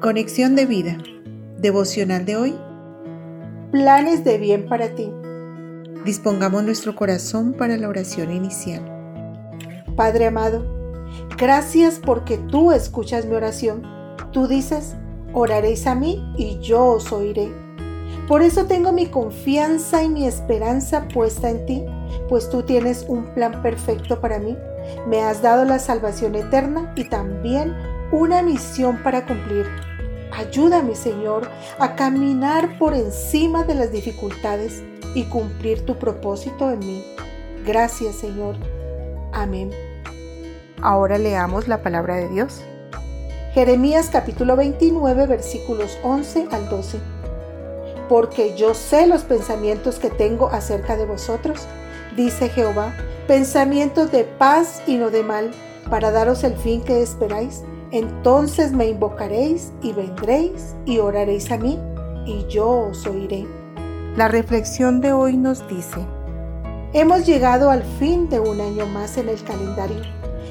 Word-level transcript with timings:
Conexión 0.00 0.56
de 0.56 0.64
vida. 0.64 0.96
Devocional 1.58 2.24
de 2.24 2.34
hoy. 2.34 2.58
Planes 3.70 4.24
de 4.24 4.38
bien 4.38 4.66
para 4.66 4.94
ti. 4.94 5.12
Dispongamos 6.06 6.64
nuestro 6.64 6.96
corazón 6.96 7.52
para 7.52 7.76
la 7.76 7.86
oración 7.86 8.32
inicial. 8.32 8.82
Padre 9.96 10.28
amado, 10.28 10.64
gracias 11.36 12.00
porque 12.02 12.38
tú 12.38 12.72
escuchas 12.72 13.26
mi 13.26 13.34
oración. 13.34 13.82
Tú 14.32 14.46
dices, 14.46 14.94
oraréis 15.34 15.86
a 15.86 15.94
mí 15.94 16.24
y 16.38 16.58
yo 16.60 16.82
os 16.82 17.12
oiré. 17.12 17.52
Por 18.26 18.40
eso 18.40 18.64
tengo 18.64 18.94
mi 18.94 19.04
confianza 19.04 20.02
y 20.02 20.08
mi 20.08 20.26
esperanza 20.26 21.08
puesta 21.08 21.50
en 21.50 21.66
ti, 21.66 21.84
pues 22.26 22.48
tú 22.48 22.62
tienes 22.62 23.04
un 23.06 23.34
plan 23.34 23.60
perfecto 23.60 24.18
para 24.18 24.38
mí. 24.38 24.56
Me 25.06 25.20
has 25.20 25.42
dado 25.42 25.66
la 25.66 25.78
salvación 25.78 26.36
eterna 26.36 26.90
y 26.96 27.04
también 27.04 27.76
una 28.12 28.40
misión 28.42 29.02
para 29.02 29.26
cumplir 29.26 29.66
Ayúdame, 30.32 30.94
Señor, 30.94 31.48
a 31.78 31.96
caminar 31.96 32.78
por 32.78 32.94
encima 32.94 33.64
de 33.64 33.74
las 33.74 33.92
dificultades 33.92 34.82
y 35.14 35.24
cumplir 35.24 35.84
tu 35.84 35.98
propósito 35.98 36.70
en 36.70 36.78
mí. 36.80 37.04
Gracias, 37.66 38.16
Señor. 38.16 38.56
Amén. 39.32 39.70
Ahora 40.82 41.18
leamos 41.18 41.68
la 41.68 41.82
palabra 41.82 42.16
de 42.16 42.28
Dios. 42.28 42.62
Jeremías 43.52 44.10
capítulo 44.10 44.54
29 44.56 45.26
versículos 45.26 45.98
11 46.02 46.48
al 46.52 46.68
12. 46.68 46.98
Porque 48.08 48.56
yo 48.56 48.74
sé 48.74 49.06
los 49.06 49.22
pensamientos 49.22 49.98
que 49.98 50.08
tengo 50.08 50.48
acerca 50.48 50.96
de 50.96 51.04
vosotros, 51.04 51.66
dice 52.16 52.48
Jehová, 52.48 52.94
pensamientos 53.26 54.10
de 54.10 54.24
paz 54.24 54.82
y 54.86 54.96
no 54.96 55.10
de 55.10 55.22
mal, 55.22 55.50
para 55.90 56.10
daros 56.10 56.44
el 56.44 56.56
fin 56.56 56.82
que 56.82 57.02
esperáis. 57.02 57.62
Entonces 57.92 58.72
me 58.72 58.88
invocaréis 58.88 59.72
y 59.82 59.92
vendréis 59.92 60.76
y 60.84 60.98
oraréis 60.98 61.50
a 61.50 61.58
mí 61.58 61.78
y 62.24 62.46
yo 62.48 62.68
os 62.68 63.06
oiré. 63.06 63.46
La 64.16 64.28
reflexión 64.28 65.00
de 65.00 65.12
hoy 65.12 65.36
nos 65.36 65.66
dice, 65.68 66.00
hemos 66.92 67.26
llegado 67.26 67.70
al 67.70 67.82
fin 67.98 68.28
de 68.28 68.38
un 68.38 68.60
año 68.60 68.86
más 68.86 69.16
en 69.18 69.28
el 69.28 69.42
calendario 69.42 70.02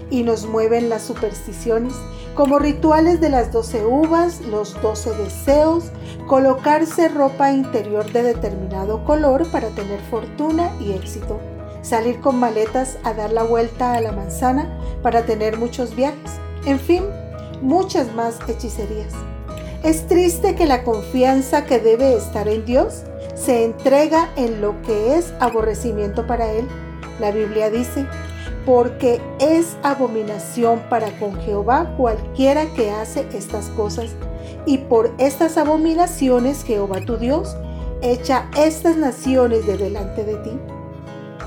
y 0.09 0.23
nos 0.23 0.47
mueven 0.47 0.89
las 0.89 1.03
supersticiones 1.03 1.93
como 2.35 2.59
rituales 2.59 3.21
de 3.21 3.29
las 3.29 3.51
doce 3.51 3.85
uvas, 3.85 4.41
los 4.41 4.79
doce 4.81 5.11
deseos, 5.11 5.91
colocarse 6.27 7.09
ropa 7.09 7.51
interior 7.51 8.11
de 8.11 8.23
determinado 8.23 9.03
color 9.05 9.49
para 9.51 9.69
tener 9.69 9.99
fortuna 10.09 10.71
y 10.79 10.91
éxito, 10.91 11.39
salir 11.81 12.19
con 12.21 12.39
maletas 12.39 12.97
a 13.03 13.13
dar 13.13 13.31
la 13.31 13.43
vuelta 13.43 13.93
a 13.93 14.01
la 14.01 14.11
manzana 14.11 14.69
para 15.01 15.25
tener 15.25 15.57
muchos 15.57 15.95
viajes, 15.95 16.31
en 16.65 16.79
fin, 16.79 17.03
muchas 17.61 18.13
más 18.13 18.39
hechicerías. 18.47 19.13
Es 19.83 20.07
triste 20.07 20.55
que 20.55 20.65
la 20.65 20.83
confianza 20.83 21.65
que 21.65 21.79
debe 21.79 22.15
estar 22.15 22.47
en 22.47 22.65
Dios 22.65 23.03
se 23.35 23.63
entrega 23.63 24.29
en 24.35 24.61
lo 24.61 24.81
que 24.81 25.15
es 25.15 25.33
aborrecimiento 25.39 26.27
para 26.27 26.51
Él. 26.51 26.67
La 27.19 27.31
Biblia 27.31 27.69
dice, 27.69 28.05
porque 28.65 29.21
es 29.39 29.77
abominación 29.83 30.81
para 30.89 31.17
con 31.17 31.39
Jehová 31.41 31.93
cualquiera 31.97 32.65
que 32.73 32.91
hace 32.91 33.25
estas 33.33 33.69
cosas. 33.69 34.11
Y 34.65 34.79
por 34.79 35.11
estas 35.17 35.57
abominaciones 35.57 36.63
Jehová 36.63 37.01
tu 37.01 37.17
Dios 37.17 37.55
echa 38.01 38.49
estas 38.57 38.97
naciones 38.97 39.65
de 39.65 39.77
delante 39.77 40.23
de 40.23 40.35
ti. 40.37 40.51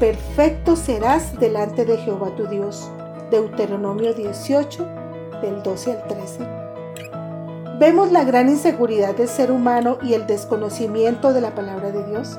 Perfecto 0.00 0.74
serás 0.74 1.38
delante 1.38 1.84
de 1.84 1.98
Jehová 1.98 2.34
tu 2.34 2.46
Dios. 2.46 2.90
Deuteronomio 3.30 4.14
18, 4.14 5.01
del 5.42 5.62
12 5.62 5.92
al 5.92 6.08
13. 6.08 6.62
Vemos 7.78 8.12
la 8.12 8.24
gran 8.24 8.48
inseguridad 8.48 9.14
del 9.16 9.28
ser 9.28 9.50
humano 9.50 9.98
y 10.02 10.14
el 10.14 10.26
desconocimiento 10.26 11.32
de 11.32 11.40
la 11.40 11.54
palabra 11.54 11.90
de 11.90 12.04
Dios. 12.04 12.38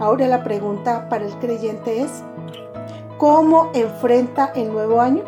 Ahora 0.00 0.26
la 0.26 0.42
pregunta 0.42 1.08
para 1.08 1.24
el 1.24 1.32
creyente 1.38 2.02
es, 2.02 2.10
¿cómo 3.16 3.70
enfrenta 3.74 4.52
el 4.56 4.72
nuevo 4.72 5.00
año? 5.00 5.22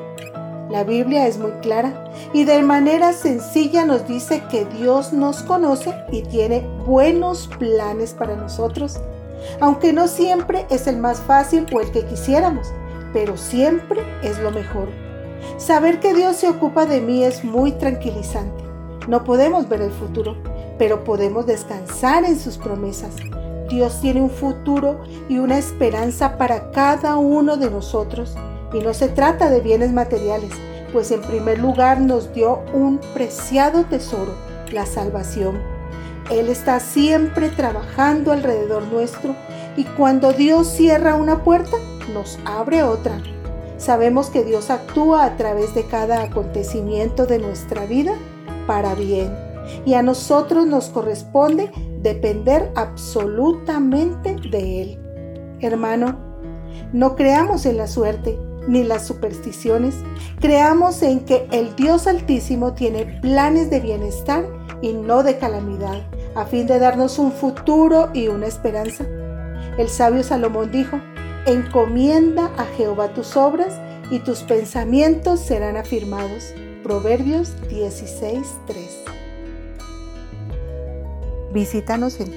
La 0.71 0.83
Biblia 0.83 1.27
es 1.29 1.39
muy 1.39 1.53
clara 1.61 1.93
y 2.33 2.45
de 2.45 2.63
manera 2.63 3.13
sencilla 3.13 3.85
nos 3.85 4.09
dice 4.09 4.43
que 4.51 4.65
Dios 4.65 5.13
nos 5.13 5.43
conoce 5.43 5.95
y 6.11 6.23
tiene 6.23 6.67
buenos 6.85 7.49
planes 7.59 8.13
para 8.15 8.35
nosotros, 8.35 8.99
aunque 9.61 9.93
no 9.93 10.09
siempre 10.09 10.67
es 10.71 10.89
el 10.89 10.97
más 10.97 11.21
fácil 11.21 11.67
o 11.73 11.81
el 11.81 11.93
que 11.93 12.05
quisiéramos, 12.07 12.73
pero 13.13 13.37
siempre 13.37 14.01
es 14.23 14.39
lo 14.41 14.51
mejor. 14.51 15.04
Saber 15.57 16.01
que 16.01 16.15
Dios 16.15 16.37
se 16.37 16.49
ocupa 16.49 16.87
de 16.87 17.01
mí 17.01 17.25
es 17.25 17.45
muy 17.45 17.73
tranquilizante. 17.73 18.65
No 19.09 19.25
podemos 19.25 19.69
ver 19.69 19.83
el 19.83 19.91
futuro, 19.91 20.37
pero 20.79 21.05
podemos 21.05 21.47
descansar 21.47 22.25
en 22.25 22.39
sus 22.39 22.59
promesas. 22.59 23.17
Dios 23.69 24.01
tiene 24.01 24.21
un 24.21 24.31
futuro 24.31 25.01
y 25.29 25.39
una 25.39 25.59
esperanza 25.59 26.37
para 26.37 26.71
cada 26.71 27.17
uno 27.17 27.57
de 27.57 27.71
nosotros. 27.71 28.35
Y 28.73 28.79
no 28.79 28.93
se 28.95 29.09
trata 29.09 29.51
de 29.51 29.61
bienes 29.61 29.93
materiales, 29.93 30.51
pues 30.93 31.11
en 31.11 31.23
primer 31.23 31.59
lugar 31.59 32.01
nos 32.01 32.33
dio 32.35 32.61
un 32.73 32.99
preciado 33.15 33.85
tesoro, 33.85 34.35
la 34.73 34.87
salvación. 34.87 35.61
Él 36.31 36.49
está 36.49 36.81
siempre 36.81 37.51
trabajando 37.51 38.33
alrededor 38.33 38.85
nuestro 38.85 39.35
y 39.77 39.85
cuando 39.85 40.33
Dios 40.33 40.69
cierra 40.69 41.17
una 41.17 41.45
puerta, 41.45 41.77
nos 42.13 42.39
abre 42.45 42.83
otra. 42.83 43.21
Sabemos 43.77 44.31
que 44.31 44.45
Dios 44.45 44.71
actúa 44.71 45.25
a 45.25 45.37
través 45.37 45.75
de 45.75 45.85
cada 45.85 46.23
acontecimiento 46.23 47.27
de 47.27 47.39
nuestra 47.39 47.87
vida 47.87 48.15
para 48.67 48.95
bien 48.95 49.33
y 49.85 49.95
a 49.95 50.03
nosotros 50.03 50.67
nos 50.67 50.89
corresponde 50.89 51.71
depender 52.01 52.71
absolutamente 52.75 54.37
de 54.51 54.83
Él. 54.83 54.99
Hermano, 55.61 56.19
no 56.93 57.17
creamos 57.17 57.67
en 57.67 57.79
la 57.79 57.87
suerte 57.87 58.39
ni 58.67 58.83
las 58.83 59.07
supersticiones, 59.07 59.95
creamos 60.41 61.03
en 61.03 61.25
que 61.25 61.47
el 61.51 61.77
Dios 61.77 62.07
Altísimo 62.07 62.73
tiene 62.73 63.19
planes 63.21 63.71
de 63.71 63.81
bienestar 63.81 64.47
y 64.81 64.93
no 64.93 65.23
de 65.23 65.39
calamidad, 65.39 66.07
a 66.35 66.45
fin 66.47 66.67
de 66.67 66.79
darnos 66.79 67.19
un 67.19 67.33
futuro 67.33 68.11
y 68.15 68.29
una 68.29 68.47
esperanza. 68.47 69.05
El 69.77 69.89
sabio 69.89 70.23
Salomón 70.23 70.71
dijo, 70.71 70.99
Encomienda 71.47 72.51
a 72.57 72.65
Jehová 72.65 73.13
tus 73.13 73.37
obras 73.37 73.79
y 74.11 74.21
tus 74.21 74.45
pensamientos 74.45 75.41
serán 75.41 75.77
afirmados. 75.77 76.55
Proverbios 76.83 77.53
16:3. 77.69 79.05
Visítanos 81.53 82.19
en 82.21 82.33